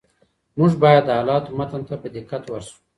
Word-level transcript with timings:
موږ 0.57 0.71
بايد 0.81 1.03
د 1.05 1.09
حالاتو 1.17 1.55
متن 1.59 1.81
ته 1.89 1.95
په 2.01 2.07
دقت 2.15 2.43
ورشو. 2.47 2.77